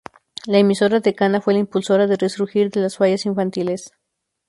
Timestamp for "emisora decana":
0.57-1.41